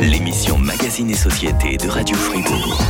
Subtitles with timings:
[0.00, 2.80] l'émission Magazine et Société de Radio Fribourg.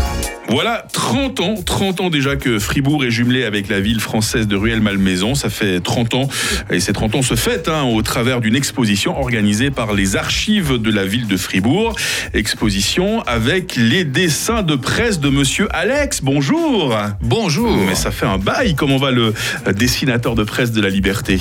[0.49, 4.57] Voilà 30 ans, 30 ans déjà que Fribourg est jumelé avec la ville française de
[4.57, 5.35] Rueil-Malmaison.
[5.35, 6.29] Ça fait 30 ans
[6.71, 10.79] et ces 30 ans se fêtent hein, au travers d'une exposition organisée par les archives
[10.79, 11.97] de la ville de Fribourg.
[12.35, 16.23] Exposition avec les dessins de presse de monsieur Alex.
[16.23, 16.97] Bonjour.
[17.21, 17.77] Bonjour.
[17.87, 18.75] Mais ça fait un bail.
[18.75, 19.35] Comment va le
[19.75, 21.39] dessinateur de presse de la Liberté?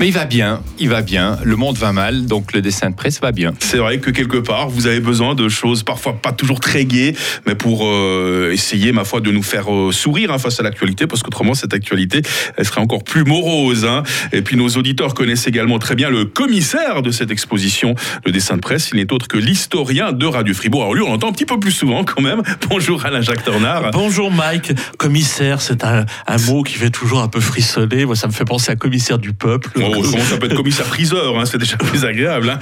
[0.00, 1.38] Mais il va bien, il va bien.
[1.42, 3.52] Le monde va mal, donc le dessin de presse va bien.
[3.58, 7.14] C'est vrai que quelque part, vous avez besoin de choses parfois pas toujours très gaies,
[7.46, 11.08] mais pour euh, essayer, ma foi, de nous faire euh, sourire hein, face à l'actualité,
[11.08, 12.22] parce qu'autrement, cette actualité,
[12.56, 13.84] elle serait encore plus morose.
[13.84, 14.04] Hein.
[14.32, 18.54] Et puis, nos auditeurs connaissent également très bien le commissaire de cette exposition, le dessin
[18.54, 18.90] de presse.
[18.92, 20.82] Il n'est autre que l'historien de Radio Fribourg.
[20.82, 22.42] Alors lui, on l'entend un petit peu plus souvent quand même.
[22.70, 23.90] Bonjour Alain-Jacques Tornard.
[23.90, 24.72] Bonjour Mike.
[24.96, 26.06] Commissaire, c'est un,
[26.46, 28.04] mot qui fait toujours un peu frissonner.
[28.04, 29.70] Moi, ça me fait penser à commissaire du peuple.
[29.96, 32.50] Oh, ça peut être commissaire-priseur, hein, c'est déjà plus agréable.
[32.50, 32.58] Hein.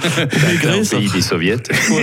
[0.89, 1.57] pays des soviets.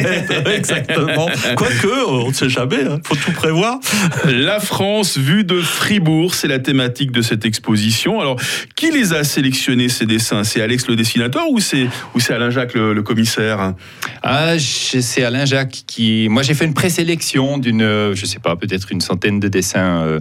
[0.57, 1.29] exactement.
[1.57, 3.79] Quoique, on ne sait jamais, il faut tout prévoir.
[4.25, 8.21] La France vue de Fribourg, c'est la thématique de cette exposition.
[8.21, 8.41] Alors,
[8.77, 10.45] qui les a sélectionnés ces dessins?
[10.45, 13.75] C'est Alex le dessinateur ou c'est ou c'est Alain Jacques le, commissaire?
[14.23, 16.29] Ah, c'est Alain Jacques qui.
[16.29, 20.19] Moi, j'ai fait une présélection d'une, je sais pas, peut-être une centaine de dessins euh,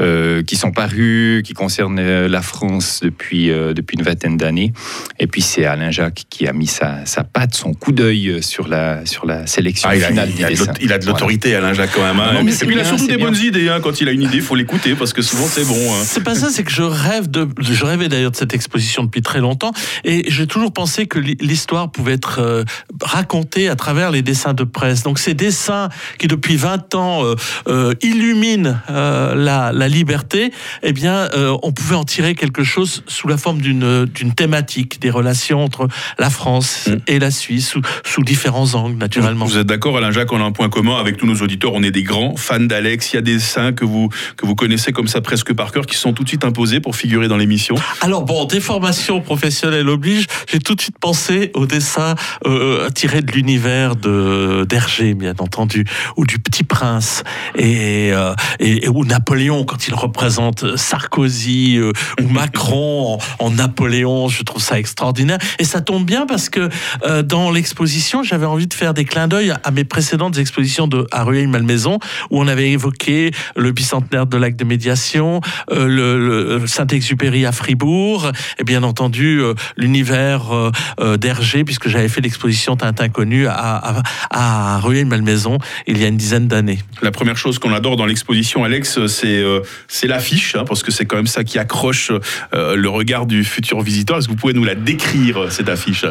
[0.00, 4.72] euh, qui sont parus, qui concernent euh, la France depuis depuis une vingtaine d'années.
[5.18, 8.68] Et puis c'est Alain Jacques qui a mis sa, sa patte, son coup d'œil sur
[8.68, 10.50] la sur la sélection ah, finale il a.
[10.80, 12.20] Il a de l'autorité, Alain Jacques quand même.
[12.20, 12.32] Hein.
[12.38, 13.68] Ah il a surtout des bonnes idées.
[13.68, 13.80] Hein.
[13.82, 15.74] Quand il a une idée, il faut l'écouter parce que souvent c'est bon.
[15.74, 16.02] Hein.
[16.04, 17.48] C'est pas ça, c'est que je rêve de.
[17.60, 19.72] Je rêvais d'ailleurs de cette exposition depuis très longtemps
[20.04, 22.64] et j'ai toujours pensé que l'histoire pouvait être euh,
[23.02, 25.02] racontée à travers les dessins de presse.
[25.02, 27.34] Donc ces dessins qui depuis 20 ans euh,
[27.68, 31.28] euh, illuminent la, la, liberté, eh bien,
[31.62, 35.88] on pouvait en tirer quelque chose sous la forme d'une d'une thématique, des relations entre
[36.18, 36.96] la France mm.
[37.06, 39.44] et la Suisse sous, sous différents angles, naturellement.
[39.44, 41.72] Vous êtes d'accord, Alain Jacques, on a un point commun avec tous nos auditeurs.
[41.74, 43.12] On est des grands fans d'Alex.
[43.12, 45.86] Il y a des dessins que vous, que vous connaissez comme ça presque par cœur
[45.86, 49.88] qui sont tout de suite imposés pour figurer dans l'émission Alors bon, des formations professionnelles
[49.88, 50.26] obligent.
[50.50, 52.14] J'ai tout de suite pensé aux dessins
[52.46, 55.84] euh, tirés de l'univers d'Hergé, bien entendu,
[56.16, 57.22] ou du Petit Prince,
[57.56, 64.01] et, euh, et, ou Napoléon quand il représente Sarkozy euh, ou Macron en, Napoléon.
[64.02, 65.38] Je trouve ça extraordinaire.
[65.58, 66.68] Et ça tombe bien parce que
[67.04, 71.06] euh, dans l'exposition, j'avais envie de faire des clins d'œil à mes précédentes expositions de
[71.10, 71.98] à Rueil-Malmaison
[72.30, 78.30] où on avait évoqué le bicentenaire de l'acte de médiation, euh, le, Saint-Exupéry à Fribourg,
[78.58, 84.78] et bien entendu euh, l'univers euh, d'Hergé, puisque j'avais fait l'exposition Tintin connu à, à,
[84.78, 86.78] Rueil-Malmaison il y a une dizaine d'années.
[87.02, 89.42] La première chose qu'on adore dans l'exposition, Alex, c'est
[89.88, 92.12] c'est l'affiche, hein, parce que c'est quand même ça qui accroche
[92.52, 94.18] le regard du futur visiteur.
[94.18, 96.04] Est-ce que vous pouvez nous la décrire, cette affiche?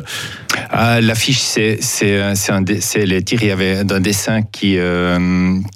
[0.70, 1.80] Ah, L'affiche, c'est
[3.26, 4.78] tiré d'un dessin qui,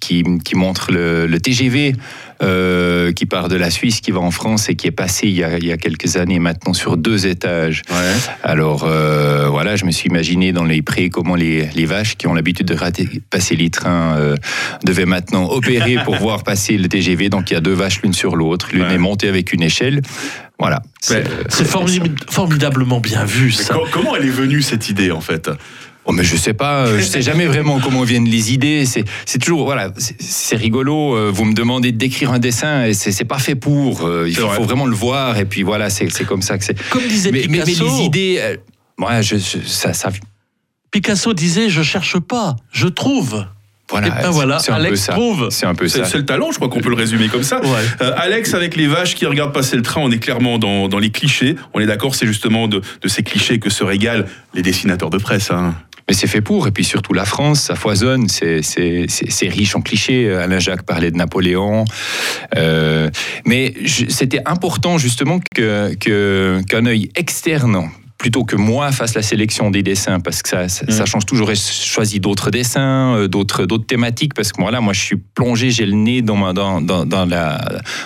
[0.02, 1.96] qui, qui montre le, TGV
[2.44, 5.36] euh, qui part de la Suisse, qui va en France et qui est passé il
[5.36, 7.82] y a, il y a quelques années maintenant sur deux étages.
[8.44, 12.28] Alors euh, voilà, je me suis imaginé dans les prés comment les, les vaches qui
[12.28, 14.36] ont l'habitude de rater, passer les trains euh,
[14.84, 17.30] devaient maintenant opérer pour voir passer le TGV.
[17.30, 18.68] Donc il y a deux vaches l'une sur l'autre.
[18.74, 20.02] L'une est montée avec une échelle.
[20.60, 20.82] Voilà.
[21.00, 21.68] C'est
[22.30, 23.76] formidablement bien vu ça.
[23.92, 25.50] Comment elle est venue cette idée en fait?
[26.08, 28.86] Oh mais je sais pas, euh, je sais jamais vraiment comment viennent les idées.
[28.86, 31.16] C'est, c'est toujours voilà, c'est, rigolo.
[31.16, 34.06] Euh, vous me demandez d'écrire un dessin et c'est, c'est pas fait pour.
[34.06, 36.78] Euh, il faut, vraiment le voir et puis voilà, c'est, c'est comme ça que c'est.
[36.90, 37.86] Comme disait mais, Picasso.
[37.86, 38.58] Mais, les idées,
[39.00, 40.12] moi, je, ça, ça.
[40.92, 43.44] Picasso disait je cherche pas, je trouve.
[43.90, 45.10] Voilà, ben voilà, c'est un Alex.
[45.50, 46.06] C'est un peu ça.
[46.06, 47.62] C'est le talent, je crois qu'on peut le résumer comme ça.
[48.00, 51.12] Alex, avec les vaches qui regardent passer le train, on est clairement dans, dans les
[51.12, 51.56] clichés.
[51.74, 55.18] On est d'accord, c'est justement de, de, ces clichés que se régalent les dessinateurs de
[55.18, 55.52] presse.
[55.52, 55.76] Hein
[56.08, 56.68] mais c'est fait pour.
[56.68, 58.62] Et puis surtout la France, ça foisonne, c'est
[59.48, 60.32] riche en clichés.
[60.34, 61.86] Alain Jacques parlait de Napoléon.
[62.56, 63.10] Euh,
[63.46, 63.74] mais
[64.10, 69.84] c'était important justement qu'un que, qu'un œil externe plutôt que moi fasse la sélection des
[69.84, 71.06] dessins parce que ça, ça, mm.
[71.06, 71.50] change toujours.
[71.50, 75.18] J'ai choisi d'autres dessins, euh, d'autres d'autres thématiques parce que moi là, moi je suis
[75.18, 77.62] plongé, j'ai le nez dans, dans, dans, dans, la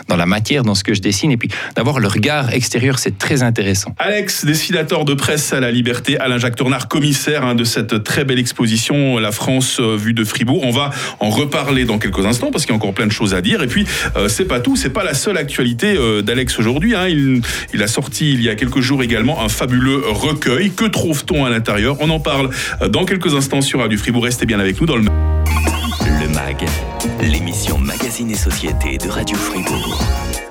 [0.08, 3.18] dans la matière, dans ce que je dessine et puis d'avoir le regard extérieur, c'est
[3.18, 3.94] très intéressant.
[4.00, 8.26] Alex, dessinateur de presse à la Liberté, Alain Jacques Tournard, commissaire hein, de cette très
[8.26, 10.64] belle exposition La France euh, vue de Fribourg.
[10.64, 10.90] On va
[11.20, 13.62] en reparler dans quelques instants parce qu'il y a encore plein de choses à dire.
[13.62, 13.86] Et puis
[14.16, 16.96] euh, c'est pas tout, c'est pas la seule actualité d'Alex aujourd'hui.
[16.96, 17.08] Hein.
[17.08, 17.42] Il,
[17.74, 20.72] il a sorti il y a quelques jours également un fabuleux recueil.
[20.72, 21.98] Que trouve-t-on à l'intérieur?
[22.00, 22.50] On en parle
[22.90, 24.24] dans quelques instants sur Radio Fribourg.
[24.24, 26.66] Restez bien avec nous dans le Le MAG,
[27.22, 30.00] l'émission Magazine et Société de Radio Fribourg.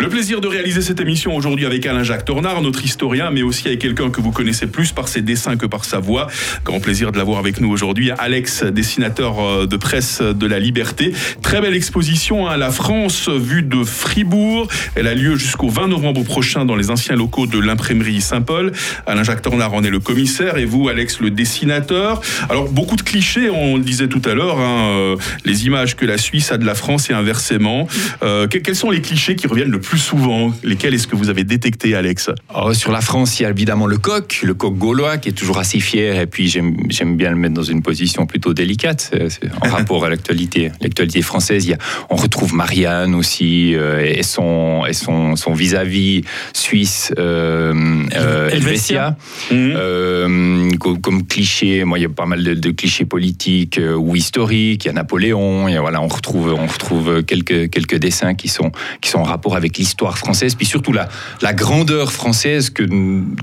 [0.01, 3.81] Le plaisir de réaliser cette émission aujourd'hui avec Alain-Jacques Tornard, notre historien, mais aussi avec
[3.81, 6.29] quelqu'un que vous connaissez plus par ses dessins que par sa voix.
[6.65, 8.13] Grand plaisir de l'avoir avec nous aujourd'hui.
[8.17, 11.13] Alex, dessinateur euh, de presse de la Liberté.
[11.43, 14.69] Très belle exposition, à hein, La France vue de Fribourg.
[14.95, 18.71] Elle a lieu jusqu'au 20 novembre prochain dans les anciens locaux de l'imprimerie Saint-Paul.
[19.05, 22.21] Alain-Jacques Tornard en est le commissaire et vous, Alex, le dessinateur.
[22.49, 26.07] Alors, beaucoup de clichés, on le disait tout à l'heure, hein, euh, les images que
[26.07, 27.89] la Suisse a de la France et inversement.
[28.23, 31.45] Euh, quels sont les clichés qui reviennent le plus souvent Lesquels est-ce que vous avez
[31.45, 35.19] détecté, Alex oh, Sur la France, il y a évidemment le coq, le coq gaulois,
[35.19, 38.55] qui est toujours assez fier, et puis j'aime bien le mettre dans une position plutôt
[38.55, 39.15] délicate,
[39.63, 41.65] en rapport à l'actualité, l'actualité française.
[41.67, 41.79] Il y a,
[42.11, 49.17] on retrouve Marianne aussi, euh, et son et son son vis-à-vis suisse, euh, euh Helvetia,
[49.51, 49.75] mhm.
[49.77, 51.85] euh, comme, cliché.
[51.85, 54.85] Moi, il y a pas mal de, clichés politiques ou historiques.
[54.85, 55.69] Il y a Napoléon.
[55.69, 59.57] Et voilà, on retrouve on retrouve quelques quelques dessins qui sont qui sont en rapport
[59.57, 61.09] avec l'histoire française, puis surtout la,
[61.43, 62.83] la grandeur française que,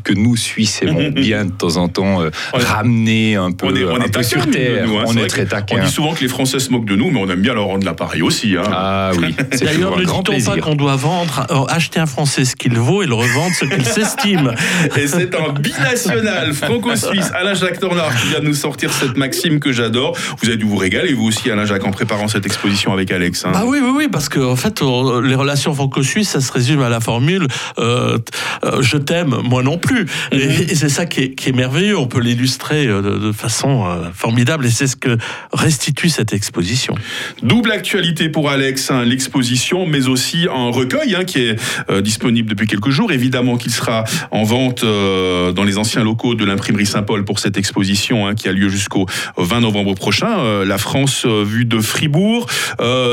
[0.04, 4.24] que nous, Suisses, aimons bien de temps en temps euh, ramener un peu, on est,
[4.24, 4.88] sur terre.
[4.88, 5.78] Nous, hein, on est, très taquin.
[5.80, 7.66] On dit souvent que les Français se moquent de nous, mais on aime bien leur
[7.66, 8.56] rendre l'appareil aussi.
[8.58, 8.64] Hein.
[8.72, 12.78] Ah oui, D'ailleurs, ne dit-on pas qu'on doit vendre, euh, acheter un Français ce qu'il
[12.78, 14.54] vaut et le revendre ce qu'il s'estime
[14.96, 19.72] Et c'est un binational franco-suisse, Alain-Jacques Tornard, qui vient de nous sortir cette maxime que
[19.72, 20.18] j'adore.
[20.42, 23.46] Vous avez dû vous régaler, vous aussi, Alain-Jacques, en préparant cette exposition avec Alex.
[23.46, 23.52] Hein.
[23.54, 26.90] Bah oui, oui, oui, parce que en fait, les relations franco-suisses, ça se résume à
[26.90, 28.18] la formule euh,
[28.64, 30.06] euh, je t'aime, moi non plus.
[30.32, 30.68] Et, mhm.
[30.74, 31.98] c'est ça qui est, merveilleux.
[31.98, 35.18] On peut l'illustrer euh, de, façon formidable et c'est ce que
[35.52, 36.96] restitue cette exposition.
[37.44, 41.56] Double actualité pour Alex, hein, l'exposition, mais aussi un recueil hein, qui est
[42.02, 43.12] disponible depuis quelques jours.
[43.12, 48.28] Évidemment qu'il sera en vente dans les anciens locaux de l'imprimerie Saint-Paul pour cette exposition
[48.28, 49.06] hein, qui a lieu jusqu'au
[49.38, 50.64] 20 novembre prochain.
[50.64, 52.48] la France vue de Fribourg.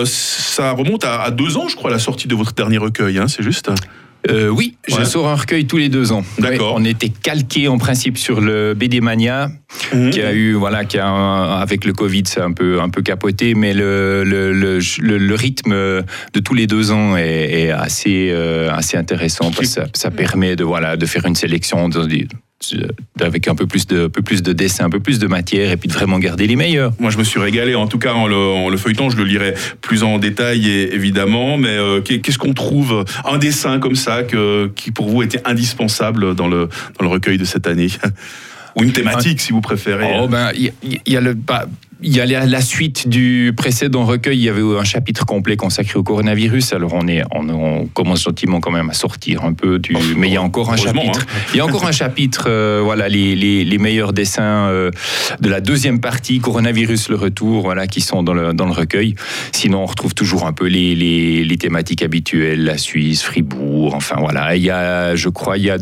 [0.05, 3.01] ça remonte à, à, deux ans, je crois, la sortie de votre dernier recueil.
[3.28, 3.70] C'est juste
[4.31, 6.25] euh, oui, je sors un recueil tous les deux ans.
[6.38, 6.75] D'accord.
[6.76, 9.50] on était calqué en principe sur le BD Mania,
[9.93, 10.10] mhm.
[10.10, 11.08] qui a eu, voilà, qui a
[11.56, 14.78] avec le Covid, c'est un peu, un peu capoté, mais le, le, le,
[15.19, 19.87] le, rythme de tous les deux ans est, assez, euh, assez intéressant parce que ça,
[19.93, 22.06] ça, permet de, voilà, de faire une sélection de,
[23.20, 25.76] avec un peu plus de, peu plus de dessin, un peu plus de matière, et
[25.76, 26.93] puis de vraiment garder les meilleurs.
[26.99, 27.75] Moi, je me suis régalé.
[27.75, 31.59] En tout cas, en le, feuilletant, je le lirai plus en détail, évidemment.
[31.59, 33.05] Mais euh, qu'est-ce qu'on trouve?
[33.25, 36.69] Un dessin comme ça que, qui pour vous était indispensable dans le,
[36.99, 37.88] dans le recueil de cette année?
[38.76, 40.17] Ou une thématique, si vous préférez.
[40.19, 40.73] Oh ben, il
[41.06, 41.35] y, a le.
[41.35, 41.67] Bah,
[42.02, 44.38] il y a la suite du précédent recueil.
[44.38, 46.72] Il y avait un chapitre complet consacré au coronavirus.
[46.72, 49.94] Alors on est, on, commence gentiment quand même à sortir un peu du.
[50.16, 51.20] mais il y a encore un chapitre.
[51.20, 51.40] Hein.
[51.54, 52.44] Il y a encore un chapitre.
[52.46, 54.90] Euh, voilà les, les, les, meilleurs dessins euh,
[55.40, 59.14] de la deuxième partie, coronavirus le retour, voilà qui sont dans le dans le recueil.
[59.52, 63.94] Sinon on retrouve toujours un peu les, les, les thématiques habituelles, la Suisse, Fribourg.
[63.94, 64.56] Enfin voilà.
[64.56, 65.78] Il y a, je crois, il y a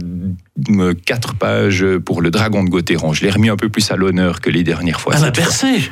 [1.05, 3.13] quatre pages pour le dragon de Gauthieron.
[3.13, 5.15] Je l'ai remis un peu plus à l'honneur que les dernières fois.
[5.15, 5.91] Alain Bercé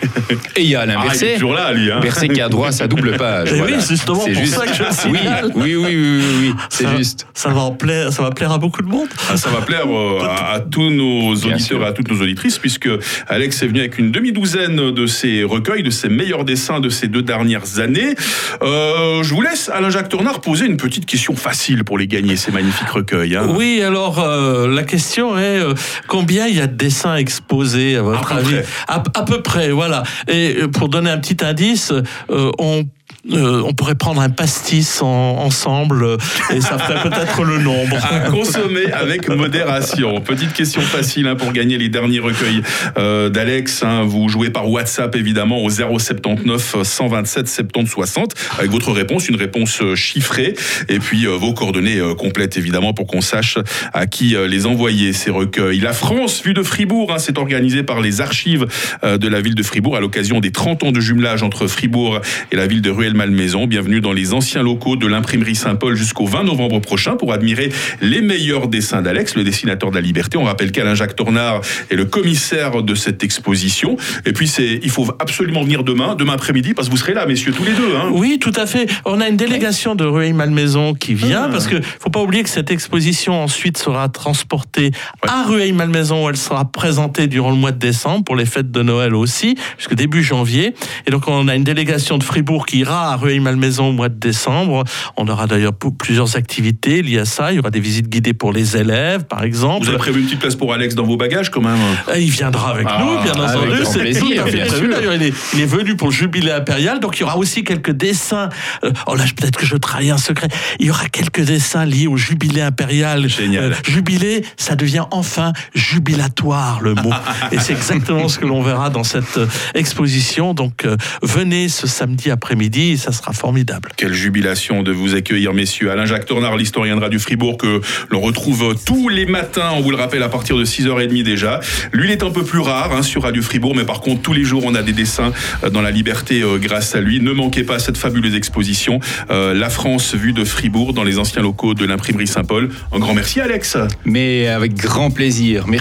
[0.57, 1.35] Et il y a Alain ah, Bercé.
[1.35, 1.91] toujours là, lui.
[1.91, 2.01] Hein.
[2.01, 3.51] Bercé qui a droit à sa double page.
[3.55, 4.55] Eh oui, c'est justement pour juste...
[4.55, 5.19] ça que je oui,
[5.55, 7.27] oui, oui, oui, oui, c'est juste.
[7.35, 9.09] Ça va, plaire, ça va plaire à beaucoup de monde.
[9.31, 12.89] Ah, ça va plaire euh, à, tous nos auditeurs et à toutes nos auditrices, puisque
[13.29, 17.09] Alex est venu avec une demi-douzaine de ses recueils, de ses meilleurs dessins de ces
[17.09, 18.15] deux dernières années.
[18.63, 22.53] Euh, je vous laisse, Alain-Jacques Tournard, poser une petite question facile pour les gagner, ces
[22.53, 23.37] magnifiques recueils.
[23.37, 23.49] Hein.
[23.57, 24.19] Oui, alors...
[24.19, 25.75] Euh, euh, la question est euh,
[26.07, 28.57] combien il y a de dessins exposés à votre avis
[28.87, 30.03] à, peu près, voilà.
[30.27, 31.93] Et euh, pour donner un petit indice,
[32.29, 32.85] on
[33.33, 36.17] euh, on pourrait prendre un pastis ensemble euh,
[36.55, 37.97] et ça ferait peut-être le nombre.
[38.11, 40.21] À consommer avec modération.
[40.21, 42.63] Petite question facile hein, pour gagner les derniers recueils
[42.97, 43.83] euh, d'Alex.
[43.83, 44.05] Hein.
[44.05, 49.83] vous jouez par WhatsApp évidemment au 079 127 70 60 avec votre réponse, une réponse
[49.95, 50.55] chiffrée
[50.89, 53.59] et puis vos coordonnées complètes évidemment pour qu'on sache
[53.93, 55.81] à qui les envoyer ces recueils.
[55.81, 58.67] La France vue de Fribourg, hein, c'est organisé par les archives
[59.03, 62.21] de la ville de Fribourg à l'occasion des 30 ans de jumelage entre Fribourg
[62.53, 63.67] et la ville de Ruel Malmaison.
[63.67, 68.21] Bienvenue dans les anciens locaux de l'imprimerie Saint-Paul jusqu'au 20 novembre prochain pour admirer les
[68.21, 70.39] meilleurs dessins d'Alex, le dessinateur de la liberté.
[70.39, 71.61] On rappelle qu'Alain-Jacques Tornard
[71.91, 73.97] est le commissaire de cette exposition.
[74.27, 77.27] Et puis, c'est, il faut absolument venir demain, demain après-midi, parce que vous serez là,
[77.27, 77.97] messieurs, tous les deux.
[77.97, 78.11] Hein.
[78.13, 78.91] Oui, tout à fait.
[79.05, 81.49] On a une délégation de Rueil-Malmaison qui vient, ah.
[81.51, 84.91] parce que faut pas oublier que cette exposition ensuite sera transportée
[85.27, 88.83] à Rueil-Malmaison, où elle sera présentée durant le mois de décembre pour les fêtes de
[88.83, 90.75] Noël aussi, jusqu'au début janvier.
[91.07, 94.09] Et donc, on a une délégation de Fribourg qui ira viendra à Rueil-Malmaison au mois
[94.09, 94.85] de décembre.
[95.17, 97.53] On aura d'ailleurs plusieurs activités liées à ça.
[97.53, 99.85] Il y aura des visites guidées pour les élèves, par exemple.
[99.85, 101.79] Vous avez prévu une petite place pour Alex dans vos bagages quand même?
[102.17, 103.85] Il viendra avec Ah, nous, bien entendu.
[103.85, 104.89] C'est tout à fait.
[104.89, 107.65] D'ailleurs, il est, il est venu pour le jubilé impérial, donc il y aura aussi
[107.65, 108.49] quelques dessins.
[108.85, 110.49] Euh, oh là, peut-être que je trahis un secret.
[110.81, 113.25] Il y aura quelques dessins liés au jubilé impérial.
[113.25, 113.77] Euh, Génial.
[113.87, 117.13] jubilé, ça devient enfin jubilatoire le mot.
[117.53, 120.55] Et c'est exactement ce que l'on verra dans cette euh, exposition.
[120.55, 123.91] Donc euh, venez ce samedi après-midi, ça sera formidable.
[123.97, 125.91] Quelle jubilation de vous accueillir, messieurs.
[125.91, 127.81] Alain-Jacques Tornard, l'historien de Radio Fribourg, que
[128.11, 131.61] l'on retrouve tous les matins, on vous le rappelle, à partir de 6h30 déjà.
[131.93, 134.33] Lui, il est un peu plus rare hein, sur Radio Fribourg, mais par contre, tous
[134.33, 135.33] les jours, on a des dessins
[135.65, 137.21] euh, dans la liberté euh, grâce à lui.
[137.21, 141.43] Ne manquez pas cette fabuleuse exposition, euh, La France vue de Fribourg, dans les anciens
[141.43, 142.71] locaux de l'imprimerie Saint-Paul.
[142.93, 143.77] Un grand merci, Alex.
[144.05, 145.67] Mais avec grand plaisir.
[145.67, 145.79] Merci